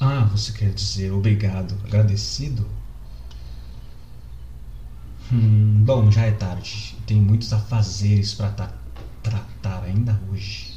Ah, 0.08 0.24
você 0.26 0.52
quer 0.52 0.72
dizer 0.72 1.12
obrigado, 1.12 1.76
agradecido? 1.84 2.64
Hum, 5.34 5.82
bom, 5.84 6.12
já 6.12 6.26
é 6.26 6.32
tarde. 6.32 6.96
Tem 7.08 7.20
muitos 7.20 7.52
afazeres 7.52 8.36
para 8.36 8.72
tratar 9.24 9.84
ainda 9.84 10.22
hoje. 10.30 10.76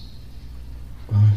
Ah. 1.12 1.36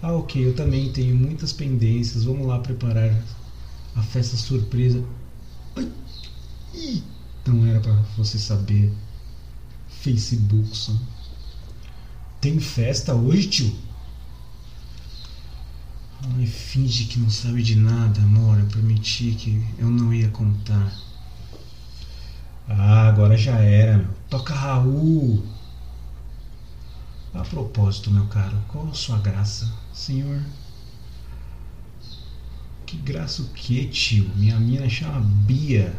ah, 0.00 0.12
ok, 0.12 0.46
eu 0.46 0.56
também 0.56 0.90
tenho 0.90 1.14
muitas 1.14 1.52
pendências. 1.52 2.24
Vamos 2.24 2.46
lá 2.46 2.60
preparar 2.60 3.14
a 3.94 4.02
festa 4.02 4.38
surpresa. 4.38 5.04
Ai. 5.76 5.92
Ih, 6.72 7.02
não 7.46 7.66
era 7.66 7.78
para 7.78 7.92
você 8.16 8.38
saber. 8.38 8.90
Facebook, 9.86 10.74
só. 10.74 10.94
Tem 12.40 12.58
festa 12.58 13.14
hoje, 13.14 13.48
tio? 13.48 13.85
Ai, 16.34 16.46
finge 16.46 17.04
que 17.04 17.18
não 17.18 17.30
sabe 17.30 17.62
de 17.62 17.76
nada, 17.76 18.20
amor. 18.20 18.58
Eu 18.58 18.66
prometi 18.66 19.32
que 19.32 19.64
eu 19.78 19.88
não 19.88 20.12
ia 20.12 20.28
contar. 20.28 20.92
Ah, 22.68 23.08
agora 23.08 23.36
já 23.36 23.58
era, 23.60 23.98
meu. 23.98 24.08
Toca 24.28 24.54
Raul. 24.54 25.44
A 27.32 27.42
propósito, 27.42 28.10
meu 28.10 28.26
caro, 28.26 28.56
qual 28.66 28.88
a 28.88 28.94
sua 28.94 29.18
graça, 29.18 29.70
senhor? 29.92 30.42
Que 32.86 32.96
graça 32.96 33.42
o 33.42 33.48
que, 33.48 33.86
tio? 33.86 34.30
Minha 34.34 34.58
mina 34.58 34.88
chama 34.88 35.20
Bia. 35.20 35.94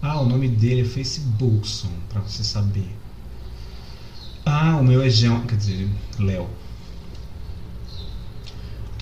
Ah, 0.00 0.20
o 0.20 0.26
nome 0.26 0.48
dele 0.48 0.80
é 0.80 0.84
Facebookson, 0.84 1.92
pra 2.08 2.20
você 2.20 2.42
saber. 2.42 2.96
Ah, 4.44 4.76
o 4.76 4.84
meu 4.84 5.02
é 5.02 5.10
João, 5.10 5.46
quer 5.46 5.56
dizer, 5.56 5.88
Léo. 6.18 6.48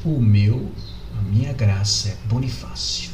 O 0.04 0.18
meu, 0.18 0.72
a 1.18 1.22
minha 1.22 1.52
graça 1.52 2.08
é 2.08 2.16
Bonifácio. 2.26 3.10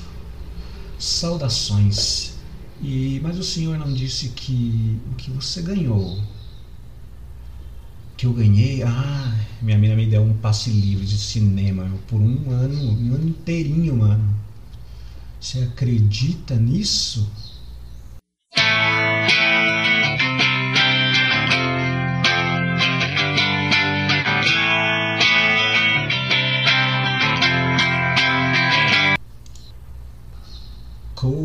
Saudações. 0.98 2.34
E 2.80 3.18
mas 3.22 3.38
o 3.38 3.42
senhor 3.42 3.76
não 3.78 3.92
disse 3.92 4.28
que 4.28 5.00
o 5.10 5.14
que 5.16 5.30
você 5.30 5.62
ganhou? 5.62 6.22
Que 8.16 8.26
eu 8.26 8.32
ganhei? 8.32 8.82
Ah, 8.82 9.34
minha 9.60 9.76
mina 9.76 9.96
me 9.96 10.06
deu 10.06 10.22
um 10.22 10.34
passe 10.34 10.70
livre 10.70 11.04
de 11.04 11.18
cinema 11.18 11.90
por 12.06 12.20
um 12.20 12.50
ano, 12.50 12.78
um 12.82 13.14
ano 13.14 13.28
inteirinho, 13.28 13.96
mano. 13.96 14.34
Você 15.40 15.60
acredita 15.60 16.54
nisso? 16.54 17.28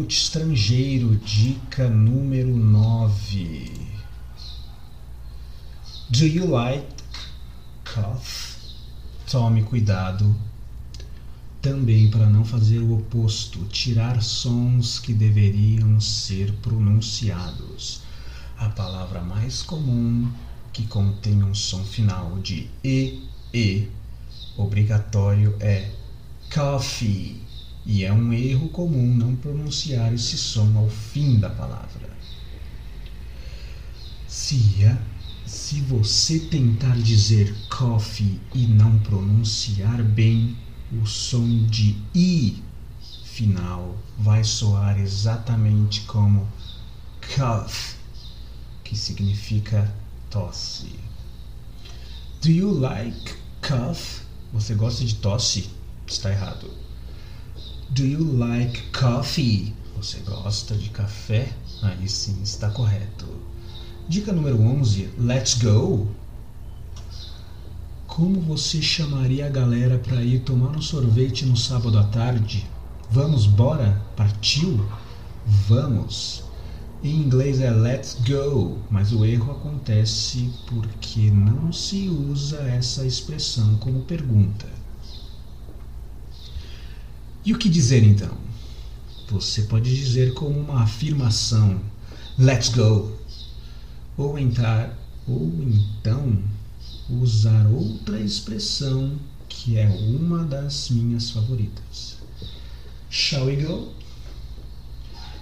Coach 0.01 0.17
estrangeiro, 0.17 1.15
dica 1.17 1.87
número 1.87 2.57
9. 2.57 3.71
Do 6.09 6.25
you 6.25 6.49
like 6.49 6.87
cough? 7.85 8.57
Tome 9.29 9.61
cuidado 9.61 10.35
também 11.61 12.09
para 12.09 12.25
não 12.25 12.43
fazer 12.43 12.79
o 12.79 12.95
oposto, 12.95 13.63
tirar 13.65 14.23
sons 14.23 14.97
que 14.97 15.13
deveriam 15.13 16.01
ser 16.01 16.51
pronunciados. 16.63 18.01
A 18.57 18.69
palavra 18.69 19.21
mais 19.21 19.61
comum 19.61 20.31
que 20.73 20.87
contém 20.87 21.43
um 21.43 21.53
som 21.53 21.85
final 21.85 22.39
de 22.39 22.67
e 22.83 23.23
e 23.53 23.87
obrigatório 24.57 25.55
é 25.59 25.91
coffee 26.51 27.50
e 27.85 28.03
é 28.03 28.13
um 28.13 28.31
erro 28.31 28.69
comum 28.69 29.15
não 29.15 29.35
pronunciar 29.35 30.13
esse 30.13 30.37
som 30.37 30.77
ao 30.77 30.89
fim 30.89 31.39
da 31.39 31.49
palavra. 31.49 32.09
Se, 34.27 34.85
a, 34.85 34.97
se 35.45 35.81
você 35.81 36.39
tentar 36.39 36.95
dizer 36.97 37.55
coffee 37.69 38.39
e 38.53 38.67
não 38.67 38.99
pronunciar 38.99 40.03
bem, 40.03 40.55
o 40.91 41.05
som 41.05 41.65
de 41.67 41.97
i 42.13 42.61
final 43.23 43.97
vai 44.19 44.43
soar 44.43 44.99
exatamente 44.99 46.01
como 46.01 46.47
cough, 47.35 47.95
que 48.83 48.95
significa 48.95 49.93
tosse. 50.29 50.99
Do 52.41 52.49
you 52.49 52.71
like 52.71 53.33
cough? 53.61 54.21
Você 54.53 54.75
gosta 54.75 55.05
de 55.05 55.15
tosse? 55.15 55.69
Está 56.05 56.31
errado. 56.31 56.69
Do 57.93 58.05
you 58.05 58.23
like 58.23 58.83
coffee? 58.97 59.73
Você 59.97 60.19
gosta 60.19 60.75
de 60.75 60.89
café? 60.91 61.51
Aí 61.81 62.07
sim, 62.07 62.41
está 62.41 62.69
correto. 62.69 63.27
Dica 64.07 64.31
número 64.31 64.61
11: 64.61 65.09
Let's 65.19 65.55
go. 65.55 66.07
Como 68.07 68.39
você 68.39 68.81
chamaria 68.81 69.45
a 69.45 69.49
galera 69.49 69.97
para 69.97 70.23
ir 70.23 70.39
tomar 70.39 70.69
um 70.69 70.81
sorvete 70.81 71.45
no 71.45 71.57
sábado 71.57 71.99
à 71.99 72.05
tarde? 72.05 72.65
Vamos, 73.09 73.45
bora? 73.45 74.01
Partiu? 74.15 74.89
Vamos. 75.67 76.45
Em 77.03 77.13
inglês 77.13 77.59
é 77.59 77.71
let's 77.71 78.15
go, 78.25 78.77
mas 78.89 79.11
o 79.11 79.25
erro 79.25 79.51
acontece 79.51 80.49
porque 80.65 81.29
não 81.29 81.73
se 81.73 82.07
usa 82.07 82.61
essa 82.61 83.05
expressão 83.05 83.75
como 83.75 84.03
pergunta. 84.03 84.80
E 87.43 87.53
o 87.53 87.57
que 87.57 87.69
dizer 87.69 88.03
então? 88.03 88.37
Você 89.29 89.63
pode 89.63 89.95
dizer 89.95 90.33
como 90.35 90.59
uma 90.59 90.83
afirmação: 90.83 91.81
Let's 92.37 92.69
go! 92.69 93.17
Ou 94.15 94.37
entrar, 94.37 94.95
ou 95.27 95.51
então 95.63 96.43
usar 97.09 97.65
outra 97.67 98.19
expressão 98.19 99.17
que 99.49 99.77
é 99.77 99.89
uma 99.89 100.43
das 100.43 100.89
minhas 100.91 101.31
favoritas. 101.31 102.17
Shall 103.09 103.45
we 103.45 103.55
go? 103.55 103.91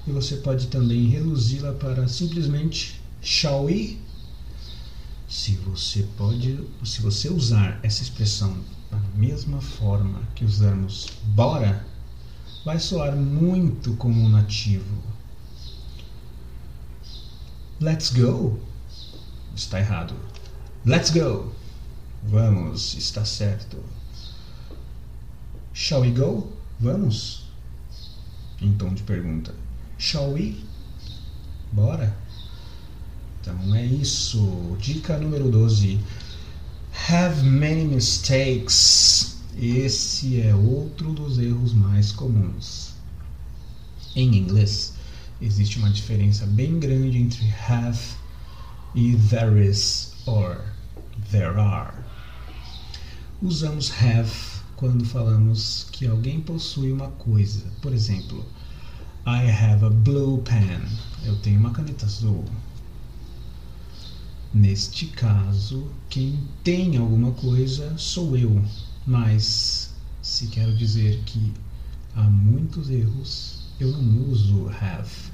E 0.07 0.11
você 0.11 0.37
pode 0.37 0.67
também 0.67 1.07
reduzi-la 1.09 1.73
para 1.73 2.07
simplesmente 2.07 3.01
shall 3.21 3.65
we? 3.65 3.97
Se 5.27 5.51
você 5.57 6.07
pode, 6.17 6.59
se 6.85 7.01
você 7.01 7.29
usar 7.29 7.77
essa 7.83 8.01
expressão 8.01 8.57
da 8.89 8.97
mesma 9.15 9.61
forma 9.61 10.21
que 10.35 10.45
usamos 10.45 11.07
bora, 11.23 11.85
vai 12.65 12.79
soar 12.79 13.15
muito 13.15 13.95
como 13.95 14.21
um 14.21 14.29
nativo. 14.29 15.03
Let's 17.79 18.09
go 18.09 18.59
está 19.59 19.79
errado. 19.79 20.15
Let's 20.85 21.11
go! 21.11 21.53
Vamos, 22.23 22.95
está 22.95 23.25
certo. 23.25 23.77
Shall 25.73 26.01
we 26.01 26.11
go? 26.11 26.51
Vamos? 26.79 27.45
Em 28.61 28.73
tom 28.73 28.93
de 28.93 29.03
pergunta. 29.03 29.53
Shall 29.97 30.31
we? 30.31 30.63
Bora? 31.71 32.15
Então 33.41 33.75
é 33.75 33.85
isso. 33.85 34.77
Dica 34.79 35.17
número 35.17 35.49
12 35.49 35.99
have 37.07 37.43
many 37.43 37.85
mistakes. 37.85 39.37
Esse 39.57 40.41
é 40.41 40.53
outro 40.53 41.13
dos 41.13 41.39
erros 41.39 41.73
mais 41.73 42.11
comuns. 42.11 42.93
Em 44.15 44.35
inglês, 44.35 44.93
existe 45.41 45.79
uma 45.79 45.89
diferença 45.89 46.45
bem 46.45 46.79
grande 46.79 47.17
entre 47.17 47.53
have 47.67 47.99
e 48.93 49.15
there 49.29 49.59
is 49.59 50.13
or 50.25 50.61
there 51.31 51.59
are. 51.59 51.93
Usamos 53.41 53.91
have 54.01 54.31
quando 54.75 55.05
falamos 55.05 55.87
que 55.91 56.05
alguém 56.05 56.41
possui 56.41 56.91
uma 56.91 57.09
coisa. 57.11 57.65
Por 57.81 57.93
exemplo, 57.93 58.45
I 59.25 59.49
have 59.49 59.85
a 59.85 59.89
blue 59.89 60.41
pen. 60.43 60.81
Eu 61.25 61.35
tenho 61.37 61.59
uma 61.59 61.71
caneta 61.71 62.05
azul. 62.05 62.45
Neste 64.51 65.05
caso, 65.07 65.91
quem 66.09 66.39
tem 66.63 66.97
alguma 66.97 67.31
coisa 67.33 67.95
sou 67.99 68.35
eu, 68.35 68.65
mas 69.05 69.93
se 70.23 70.47
quero 70.47 70.75
dizer 70.75 71.21
que 71.23 71.53
há 72.15 72.23
muitos 72.23 72.89
erros, 72.89 73.67
eu 73.79 73.91
não 73.91 74.27
uso 74.31 74.67
have, 74.69 75.31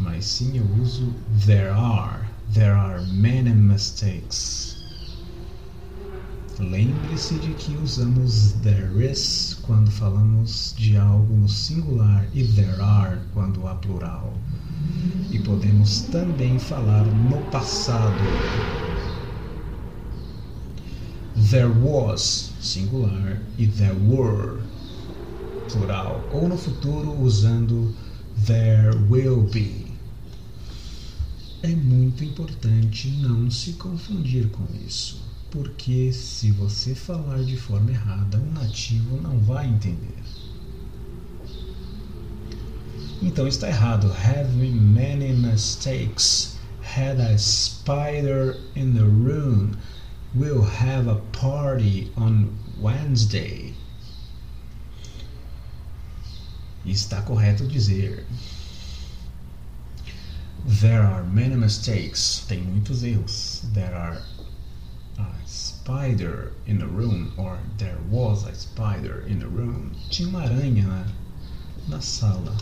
mas 0.00 0.24
sim 0.24 0.58
eu 0.58 0.68
uso 0.72 1.14
there 1.46 1.70
are. 1.70 2.28
There 2.52 2.72
are 2.72 3.00
many 3.06 3.54
mistakes. 3.54 4.76
Lembre-se 6.58 7.38
de 7.38 7.54
que 7.54 7.76
usamos 7.76 8.52
there 8.62 9.04
is 9.08 9.56
quando 9.62 9.90
falamos 9.90 10.74
de 10.76 10.96
algo 10.96 11.34
no 11.36 11.48
singular 11.48 12.28
e 12.34 12.44
there 12.44 12.80
are 12.80 13.20
quando 13.32 13.66
há 13.66 13.74
plural. 13.76 14.32
E 15.30 15.38
podemos 15.38 16.02
também 16.02 16.58
falar 16.58 17.04
no 17.04 17.38
passado. 17.46 18.22
There 21.50 21.68
was, 21.68 22.52
singular, 22.60 23.42
e 23.58 23.66
there 23.66 23.96
were, 24.06 24.62
plural. 25.68 26.28
Ou 26.30 26.48
no 26.48 26.56
futuro 26.56 27.20
usando 27.20 27.94
there 28.46 28.96
will 29.10 29.42
be. 29.42 29.86
É 31.62 31.74
muito 31.74 32.22
importante 32.24 33.08
não 33.08 33.50
se 33.50 33.72
confundir 33.72 34.48
com 34.50 34.64
isso 34.86 35.24
porque 35.54 36.12
se 36.12 36.50
você 36.50 36.96
falar 36.96 37.44
de 37.44 37.56
forma 37.56 37.92
errada, 37.92 38.38
um 38.38 38.50
nativo 38.50 39.22
não 39.22 39.38
vai 39.38 39.68
entender. 39.68 40.33
Então 43.26 43.48
está 43.48 43.68
errado. 43.68 44.12
Having 44.12 44.74
many 44.92 45.32
mistakes. 45.32 46.58
Had 46.82 47.18
a 47.18 47.38
spider 47.38 48.58
in 48.76 48.92
the 48.92 49.06
room. 49.06 49.78
We'll 50.34 50.62
have 50.62 51.08
a 51.08 51.22
party 51.32 52.12
on 52.18 52.54
Wednesday. 52.78 53.72
Está 56.84 57.22
correto 57.22 57.66
dizer. 57.66 58.26
There 60.66 61.02
are 61.02 61.24
many 61.24 61.56
mistakes. 61.56 62.44
Tem 62.46 62.60
muitos 62.60 63.02
erros. 63.02 63.62
There 63.72 63.94
are 63.94 64.18
a 65.18 65.46
spider 65.46 66.52
in 66.66 66.82
a 66.82 66.86
room, 66.86 67.32
or 67.38 67.58
there 67.78 67.98
was 68.10 68.46
a 68.46 68.54
spider 68.54 69.24
in 69.26 69.40
a 69.40 69.48
room. 69.48 69.96
Tinha 70.10 70.28
uma 70.28 70.40
aranha 70.40 70.86
na, 70.86 71.04
na 71.88 72.00
sala. 72.00 72.54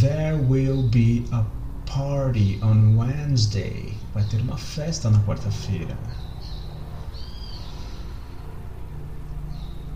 There 0.00 0.36
will 0.36 0.82
be 0.88 1.24
a 1.32 1.44
party 1.86 2.58
on 2.62 2.96
Wednesday. 2.96 3.92
Vai 4.14 4.24
ter 4.24 4.40
uma 4.40 4.56
festa 4.56 5.10
na 5.10 5.18
quarta-feira. 5.20 5.96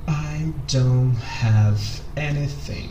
I 0.07 0.53
don't 0.69 1.17
have 1.17 1.81
anything. 2.17 2.91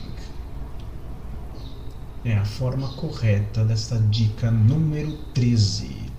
É 2.25 2.35
a 2.37 2.45
forma 2.45 2.87
correta 2.93 3.63
desta 3.63 3.99
dica 4.09 4.49
número 4.49 5.15
13. 5.33 6.11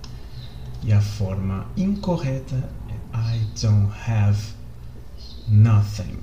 E 0.83 0.93
a 0.93 1.01
forma 1.01 1.65
incorreta 1.75 2.69
é 2.89 3.17
I 3.17 3.39
don't 3.61 3.91
have 4.07 4.39
nothing. 5.47 6.17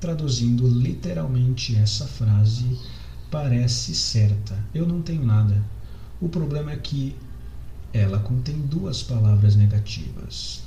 Traduzindo 0.00 0.68
literalmente 0.68 1.74
essa 1.76 2.06
frase, 2.06 2.78
parece 3.30 3.94
certa. 3.94 4.58
Eu 4.74 4.86
não 4.86 5.02
tenho 5.02 5.24
nada. 5.24 5.62
O 6.20 6.28
problema 6.28 6.72
é 6.72 6.76
que 6.76 7.16
ela 7.92 8.18
contém 8.18 8.58
duas 8.60 9.02
palavras 9.02 9.56
negativas. 9.56 10.62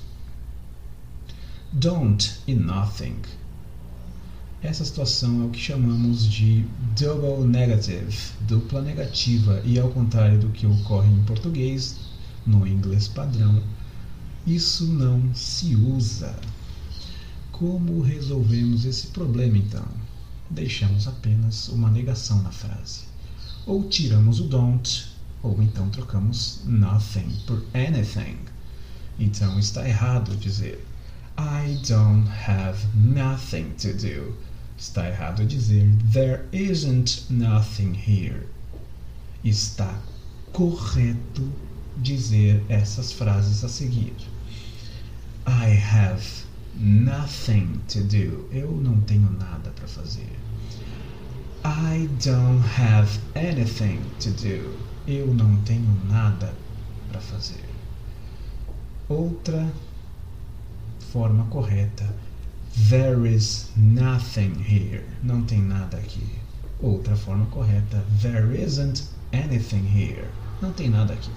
Don't 1.74 2.40
e 2.48 2.56
nothing. 2.56 3.16
Essa 4.62 4.86
situação 4.86 5.42
é 5.42 5.46
o 5.46 5.50
que 5.50 5.60
chamamos 5.60 6.30
de 6.30 6.66
double 7.00 7.48
negative, 7.48 8.16
dupla 8.42 8.82
negativa, 8.82 9.60
e 9.66 9.80
ao 9.80 9.90
contrário 9.90 10.40
do 10.40 10.50
que 10.50 10.68
ocorre 10.68 11.12
em 11.12 11.24
português, 11.24 11.96
no 12.46 12.68
inglês 12.68 13.08
padrão, 13.08 13.64
isso 14.46 14.86
não 14.86 15.34
se 15.34 15.76
usa. 15.76 16.36
Como 17.52 18.02
resolvemos 18.02 18.86
esse 18.86 19.08
problema 19.08 19.58
então? 19.58 20.01
Deixamos 20.52 21.08
apenas 21.08 21.70
uma 21.70 21.90
negação 21.90 22.42
na 22.44 22.52
frase. 22.52 23.02
Ou 23.66 23.88
tiramos 23.88 24.40
o 24.40 24.44
don't, 24.44 25.08
ou 25.42 25.62
então 25.62 25.90
trocamos 25.90 26.62
nothing 26.66 27.30
por 27.48 27.64
anything. 27.74 28.38
Então 29.18 29.58
está 29.58 29.88
errado 29.88 30.36
dizer 30.36 30.86
I 31.38 31.80
don't 31.88 32.30
have 32.30 32.86
nothing 32.94 33.72
to 33.78 33.94
do. 33.94 34.36
Está 34.78 35.08
errado 35.08 35.46
dizer 35.46 35.90
There 36.12 36.46
isn't 36.52 37.26
nothing 37.30 37.94
here. 37.94 38.48
Está 39.44 40.00
correto 40.52 41.50
dizer 41.98 42.64
essas 42.68 43.12
frases 43.12 43.64
a 43.64 43.70
seguir. 43.70 44.16
I 45.48 45.74
have 45.74 46.24
nothing 46.76 47.80
to 47.88 48.04
do. 48.04 48.48
Eu 48.52 48.72
não 48.72 49.00
tenho 49.02 49.32
nada 49.32 49.72
para 49.72 49.88
fazer. 49.88 50.21
I 51.64 52.10
don't 52.20 52.62
have 52.62 53.20
anything 53.36 54.02
to 54.20 54.32
do. 54.32 54.78
Eu 55.08 55.28
não 55.28 55.62
tenho 55.64 55.96
nada 56.10 56.54
para 57.12 57.22
fazer. 57.22 57.64
Outra 59.08 59.72
forma 61.12 61.46
correta. 61.46 62.08
There 62.90 63.28
is 63.28 63.70
nothing 63.76 64.56
here. 64.60 65.04
Não 65.22 65.44
tem 65.44 65.62
nada 65.62 65.98
aqui. 65.98 66.40
Outra 66.80 67.16
forma 67.16 67.46
correta. 67.48 68.04
There 68.22 68.56
isn't 68.56 69.04
anything 69.32 69.86
here. 69.86 70.28
Não 70.62 70.72
tem 70.74 70.90
nada 70.90 71.14
aqui. 71.14 71.32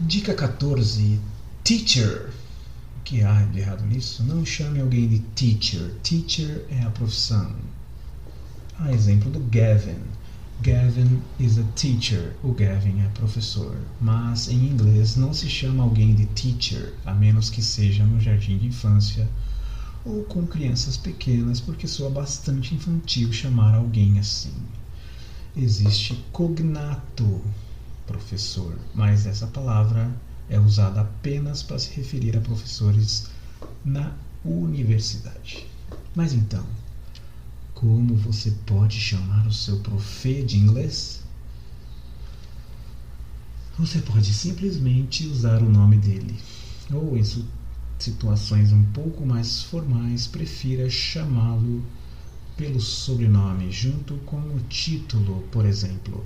Dica 0.00 0.34
14. 0.34 1.20
Teacher. 1.62 2.32
Que 3.04 3.22
há 3.22 3.42
de 3.42 3.58
errado 3.60 3.84
nisso? 3.84 4.22
Não 4.22 4.46
chame 4.46 4.80
alguém 4.80 5.06
de 5.06 5.18
teacher. 5.18 5.92
Teacher 6.02 6.64
é 6.70 6.80
a 6.80 6.90
profissão. 6.90 7.54
A 8.78 8.90
exemplo 8.92 9.30
do 9.30 9.40
Gavin. 9.40 10.00
Gavin 10.62 11.20
is 11.38 11.58
a 11.58 11.64
teacher. 11.76 12.34
O 12.42 12.52
Gavin 12.52 13.02
é 13.02 13.08
professor. 13.08 13.76
Mas 14.00 14.48
em 14.48 14.70
inglês 14.70 15.16
não 15.16 15.34
se 15.34 15.50
chama 15.50 15.82
alguém 15.82 16.14
de 16.14 16.24
teacher, 16.26 16.94
a 17.04 17.12
menos 17.12 17.50
que 17.50 17.62
seja 17.62 18.06
no 18.06 18.18
jardim 18.18 18.56
de 18.56 18.68
infância 18.68 19.28
ou 20.02 20.24
com 20.24 20.46
crianças 20.46 20.96
pequenas, 20.96 21.60
porque 21.60 21.86
soa 21.86 22.08
bastante 22.08 22.74
infantil 22.74 23.30
chamar 23.32 23.74
alguém 23.74 24.18
assim. 24.18 24.54
Existe 25.54 26.14
cognato, 26.32 27.42
professor, 28.06 28.78
mas 28.94 29.26
essa 29.26 29.46
palavra 29.46 30.10
é 30.48 30.58
usada 30.58 31.00
apenas 31.00 31.62
para 31.62 31.78
se 31.78 31.94
referir 31.94 32.36
a 32.36 32.40
professores 32.40 33.28
na 33.84 34.12
universidade. 34.44 35.66
Mas 36.14 36.32
então, 36.32 36.64
como 37.74 38.14
você 38.14 38.50
pode 38.66 39.00
chamar 39.00 39.46
o 39.46 39.52
seu 39.52 39.80
profê 39.80 40.42
de 40.42 40.58
inglês? 40.58 41.22
Você 43.78 44.00
pode 44.00 44.32
simplesmente 44.32 45.26
usar 45.26 45.60
o 45.62 45.68
nome 45.68 45.96
dele, 45.96 46.38
ou 46.92 47.16
em 47.16 47.24
situações 47.98 48.72
um 48.72 48.84
pouco 48.92 49.26
mais 49.26 49.62
formais, 49.62 50.26
prefira 50.26 50.88
chamá-lo 50.88 51.84
pelo 52.56 52.80
sobrenome 52.80 53.72
junto 53.72 54.14
com 54.18 54.36
o 54.36 54.60
título, 54.68 55.42
por 55.50 55.66
exemplo. 55.66 56.24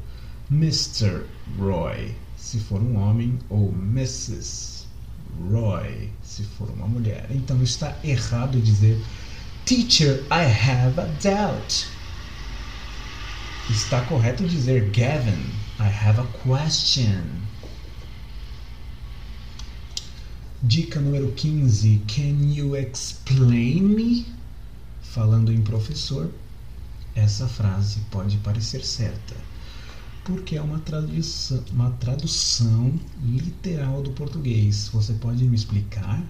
Mr. 0.50 1.24
Roy, 1.58 2.14
se 2.38 2.60
for 2.60 2.80
um 2.80 2.96
homem, 2.96 3.38
ou 3.50 3.72
Mrs. 3.72 4.86
Roy, 5.50 6.10
se 6.22 6.44
for 6.44 6.70
uma 6.70 6.86
mulher. 6.86 7.26
Então 7.30 7.62
está 7.62 7.96
errado 8.02 8.60
dizer 8.60 9.04
Teacher, 9.64 10.24
I 10.30 10.44
have 10.44 10.98
a 11.00 11.06
doubt. 11.20 11.86
Está 13.68 14.00
correto 14.02 14.46
dizer 14.46 14.90
Gavin, 14.90 15.44
I 15.78 15.88
have 15.88 16.20
a 16.20 16.26
question. 16.42 17.22
Dica 20.62 21.00
número 21.00 21.32
15. 21.32 22.02
Can 22.06 22.50
you 22.50 22.74
explain 22.76 23.82
me? 23.82 24.26
Falando 25.02 25.52
em 25.52 25.60
professor, 25.60 26.30
essa 27.14 27.46
frase 27.46 28.00
pode 28.10 28.38
parecer 28.38 28.84
certa 28.84 29.47
porque 30.28 30.56
é 30.56 30.62
uma 30.62 30.78
tradução, 30.80 31.64
uma 31.72 31.90
tradução 31.92 32.92
literal 33.24 34.02
do 34.02 34.10
português. 34.10 34.90
Você 34.92 35.14
pode 35.14 35.42
me 35.42 35.56
explicar? 35.56 36.22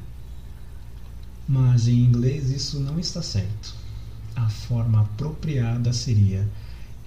Mas 1.49 1.89
em 1.89 2.05
inglês 2.05 2.49
isso 2.49 2.79
não 2.79 3.01
está 3.01 3.21
certo. 3.21 3.75
A 4.37 4.49
forma 4.49 5.01
apropriada 5.01 5.93
seria 5.93 6.49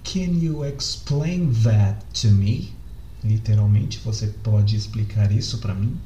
Can 0.04 0.38
you 0.42 0.62
explain 0.66 1.50
that 1.62 2.04
to 2.20 2.28
me? 2.28 2.74
Literalmente, 3.24 3.98
você 4.04 4.26
pode 4.26 4.76
explicar 4.76 5.32
isso 5.32 5.58
para 5.58 5.74
mim? 5.74 5.96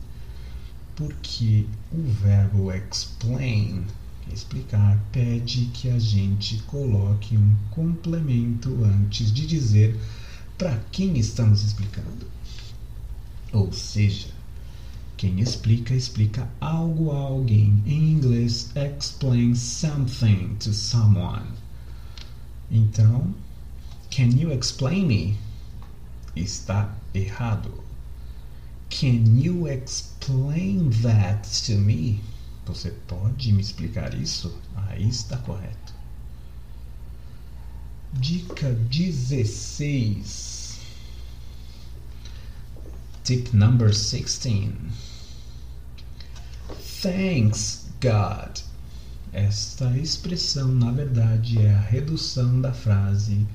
Porque 0.95 1.67
o 1.91 2.01
verbo 2.23 2.71
explain, 2.71 3.85
explicar, 4.33 5.03
pede 5.11 5.65
que 5.75 5.91
a 5.91 5.99
gente 5.99 6.59
coloque 6.69 7.37
um 7.37 7.57
complemento 7.73 8.85
antes 8.85 9.33
de 9.33 9.47
dizer 9.47 9.99
para 10.59 10.79
quem 10.93 11.17
estamos 11.19 11.63
explicando. 11.63 12.27
Ou 13.53 13.73
seja, 13.73 14.37
Quem 15.17 15.41
explica, 15.41 15.95
explica 15.95 16.47
algo 16.61 17.11
a 17.11 17.17
alguém. 17.17 17.83
Em 17.87 18.13
inglês, 18.13 18.71
explain 18.77 19.55
something 19.55 20.57
to 20.61 20.75
someone. 20.75 21.53
Então, 22.71 23.35
can 24.11 24.29
you 24.39 24.53
explain 24.53 25.07
me? 25.07 25.39
Está 26.37 26.95
errado. 27.15 27.83
Can 28.91 29.41
you 29.41 29.67
explain 29.67 30.91
that 31.01 31.49
to 31.65 31.79
me? 31.79 32.21
Você 32.67 32.91
pode 33.09 33.53
me 33.55 33.63
explicar 33.63 34.13
isso? 34.13 34.55
Aí 34.77 35.09
está 35.09 35.39
correto. 35.39 35.86
Dica 38.15 38.73
16. 38.73 40.81
Tip 43.25 43.53
number 43.53 43.89
16. 43.89 44.73
Thanks 47.03 47.87
God. 48.01 48.61
Esta 49.33 49.97
expressão, 49.99 50.69
na 50.69 50.91
verdade, 50.91 51.59
é 51.59 51.75
a 51.75 51.81
redução 51.81 52.61
da 52.61 52.73
frase 52.73 53.47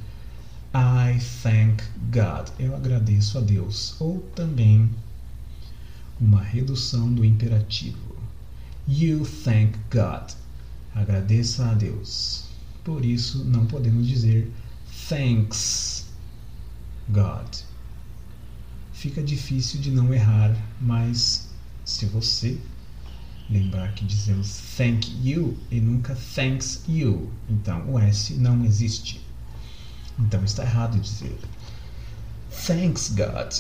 I 0.73 1.19
thank 1.41 1.83
God. 2.11 2.49
Eu 2.57 2.75
agradeço 2.75 3.37
a 3.37 3.41
Deus. 3.41 3.95
Ou 3.99 4.19
também 4.35 4.89
uma 6.19 6.41
redução 6.41 7.11
do 7.11 7.25
imperativo. 7.25 8.15
You 8.87 9.25
thank 9.25 9.77
God. 9.91 10.31
Agradeça 10.95 11.69
a 11.69 11.73
Deus. 11.73 12.50
Por 12.83 13.05
isso, 13.05 13.43
não 13.45 13.65
podemos 13.65 14.07
dizer 14.07 14.51
thanks 15.07 16.07
God. 17.09 17.47
Fica 18.93 19.21
difícil 19.21 19.79
de 19.81 19.91
não 19.91 20.13
errar, 20.13 20.55
mas 20.79 21.49
se 21.85 22.05
você 22.05 22.59
lembrar 23.49 23.93
que 23.93 24.05
dizemos 24.05 24.61
thank 24.77 25.11
you 25.21 25.57
e 25.69 25.79
nunca 25.79 26.15
thanks 26.35 26.83
you, 26.87 27.31
então 27.49 27.91
o 27.91 27.99
S 27.99 28.33
não 28.35 28.63
existe. 28.65 29.21
Então 30.17 30.43
está 30.43 30.63
errado 30.63 30.99
dizer 30.99 31.37
thanks 32.65 33.09
God. 33.09 33.53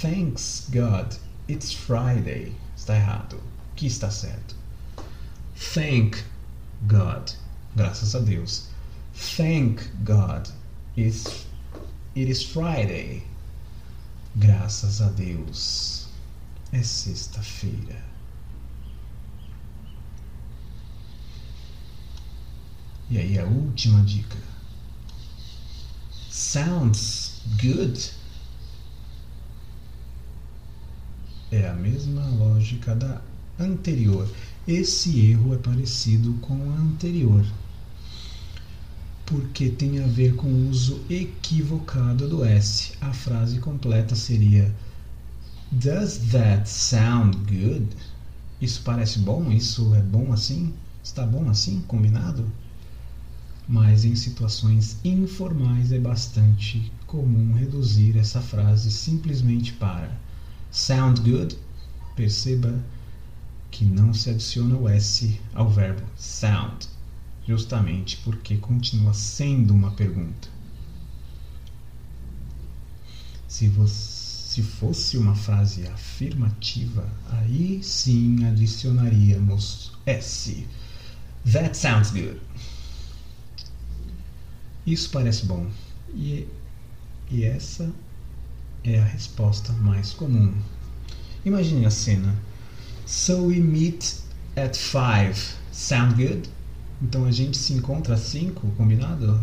Thanks 0.00 0.68
God, 0.70 1.14
it's 1.48 1.72
Friday. 1.72 2.54
Está 2.76 2.96
errado. 2.96 3.36
O 3.36 3.74
que 3.76 3.86
está 3.86 4.10
certo? 4.10 4.54
Thank 5.74 6.18
God. 6.82 7.30
Graças 7.74 8.14
a 8.14 8.20
Deus. 8.20 8.68
Thank 9.14 9.82
God. 10.04 10.48
It's, 10.96 11.46
it 12.14 12.30
is 12.30 12.42
Friday. 12.42 13.22
Graças 14.36 15.00
a 15.00 15.08
Deus. 15.10 16.06
É 16.72 16.82
sexta-feira. 16.82 18.04
E 23.08 23.18
aí 23.18 23.38
a 23.38 23.44
última 23.44 24.02
dica. 24.02 24.36
Sounds 26.30 27.40
good. 27.62 28.10
É 31.52 31.68
a 31.68 31.74
mesma 31.74 32.26
lógica 32.30 32.94
da 32.94 33.22
anterior. 33.58 34.28
Esse 34.66 35.20
erro 35.20 35.54
é 35.54 35.58
parecido 35.58 36.34
com 36.40 36.54
a 36.72 36.74
anterior, 36.74 37.46
porque 39.24 39.68
tem 39.68 40.02
a 40.02 40.06
ver 40.08 40.34
com 40.34 40.48
o 40.48 40.68
uso 40.68 41.00
equivocado 41.08 42.28
do 42.28 42.44
S. 42.44 42.94
A 43.00 43.12
frase 43.12 43.60
completa 43.60 44.16
seria: 44.16 44.74
Does 45.70 46.18
that 46.32 46.68
sound 46.68 47.36
good? 47.46 47.86
Isso 48.60 48.82
parece 48.82 49.20
bom? 49.20 49.52
Isso 49.52 49.94
é 49.94 50.00
bom 50.00 50.32
assim? 50.32 50.74
Está 51.00 51.24
bom 51.24 51.48
assim? 51.48 51.84
Combinado? 51.86 52.44
Mas 53.68 54.04
em 54.04 54.16
situações 54.16 54.96
informais 55.04 55.92
é 55.92 56.00
bastante 56.00 56.90
comum 57.06 57.54
reduzir 57.54 58.18
essa 58.18 58.40
frase 58.40 58.90
simplesmente 58.90 59.74
para 59.74 60.10
sound 60.72 61.20
good. 61.20 61.56
Perceba 62.16 62.82
que 63.70 63.84
não 63.84 64.14
se 64.14 64.30
adiciona 64.30 64.76
o 64.76 64.88
S 64.88 65.38
ao 65.54 65.68
verbo 65.68 66.02
sound, 66.16 66.88
justamente 67.46 68.16
porque 68.18 68.56
continua 68.56 69.12
sendo 69.12 69.74
uma 69.74 69.90
pergunta. 69.92 70.48
Se, 73.48 73.70
se 73.86 74.62
fosse 74.62 75.16
uma 75.16 75.34
frase 75.34 75.86
afirmativa, 75.86 77.08
aí 77.30 77.82
sim 77.82 78.44
adicionaríamos 78.44 79.92
S. 80.04 80.66
That 81.52 81.76
sounds 81.76 82.10
good. 82.10 82.40
Isso 84.86 85.10
parece 85.10 85.46
bom. 85.46 85.66
E, 86.14 86.46
e 87.30 87.44
essa 87.44 87.92
é 88.84 88.98
a 88.98 89.04
resposta 89.04 89.72
mais 89.72 90.12
comum. 90.12 90.54
Imagine 91.44 91.86
a 91.86 91.90
cena 91.90 92.36
So 93.06 93.44
we 93.44 93.60
meet 93.60 94.20
at 94.56 94.76
five. 94.76 95.38
Sound 95.70 96.16
good? 96.16 96.48
Então 97.00 97.24
a 97.24 97.30
gente 97.30 97.56
se 97.56 97.72
encontra 97.72 98.14
às 98.14 98.20
5, 98.20 98.66
combinado? 98.76 99.40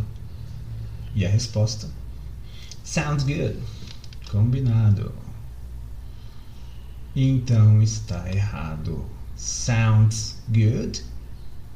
E 1.15 1.25
a 1.25 1.29
resposta: 1.29 1.89
Sounds 2.83 3.23
good. 3.23 3.57
Combinado. 4.29 5.13
Então 7.15 7.81
está 7.81 8.29
errado. 8.29 9.05
Sounds 9.37 10.41
good. 10.49 11.01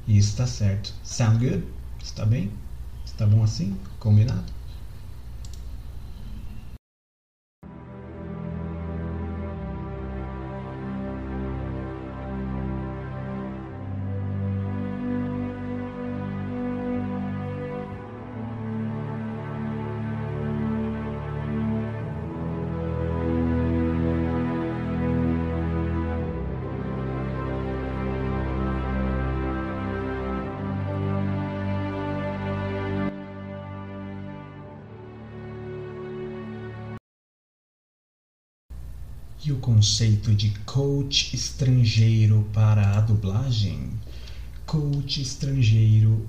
E 0.08 0.17
está 0.17 0.45
certo. 0.45 0.93
Sound 1.04 1.39
good? 1.39 1.63
Está 2.04 2.26
bem? 2.26 2.52
Está 3.06 3.26
bom 3.26 3.43
assim? 3.43 3.78
Combinado? 4.00 4.57
E 39.45 39.52
o 39.52 39.58
conceito 39.58 40.34
de 40.34 40.50
coach 40.65 41.36
estrangeiro 41.36 42.50
para 42.52 42.97
a 42.97 43.02
dublagem? 43.02 43.91
Coach 44.65 45.21
estrangeiro 45.21 46.28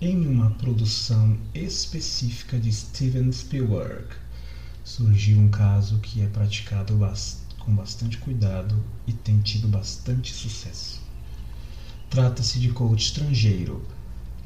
em 0.00 0.26
uma 0.26 0.50
produção 0.52 1.36
específica 1.54 2.58
de 2.58 2.72
Steven 2.72 3.30
Spielberg. 3.30 4.06
Surgiu 4.82 5.38
um 5.38 5.50
caso 5.50 5.98
que 5.98 6.22
é 6.22 6.26
praticado 6.26 6.98
com 7.58 7.74
bastante 7.74 8.16
cuidado 8.16 8.82
e 9.06 9.12
tem 9.12 9.40
tido 9.40 9.68
bastante 9.68 10.32
sucesso. 10.32 11.02
Trata-se 12.08 12.58
de 12.58 12.70
coach 12.70 13.04
estrangeiro. 13.04 13.86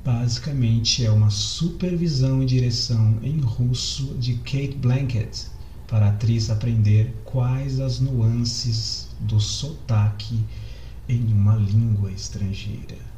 Basicamente 0.04 1.06
é 1.06 1.10
uma 1.10 1.30
supervisão 1.30 2.42
e 2.42 2.46
direção 2.46 3.20
em 3.22 3.38
russo 3.38 4.14
de 4.18 4.34
Kate 4.38 4.74
Blanket 4.74 5.46
para 5.92 6.06
a 6.06 6.08
atriz 6.08 6.48
aprender 6.48 7.14
quais 7.22 7.78
as 7.78 8.00
nuances 8.00 9.10
do 9.20 9.38
sotaque 9.38 10.42
em 11.06 11.30
uma 11.34 11.54
língua 11.54 12.10
estrangeira. 12.10 13.11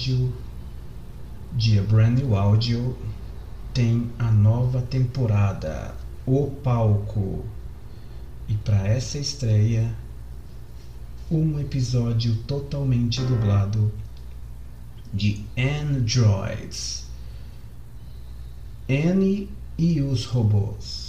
Episódio 0.00 0.32
de 1.52 1.80
Brand 1.82 2.20
Audio 2.34 2.96
tem 3.74 4.10
a 4.18 4.30
nova 4.30 4.80
temporada, 4.80 5.94
O 6.24 6.46
Palco. 6.62 7.44
E 8.48 8.54
para 8.54 8.88
essa 8.88 9.18
estreia, 9.18 9.94
um 11.30 11.60
episódio 11.60 12.34
totalmente 12.44 13.20
dublado 13.22 13.92
de 15.12 15.44
Androids. 15.58 17.06
Annie 18.88 19.50
e 19.76 20.00
os 20.00 20.24
robôs. 20.24 20.99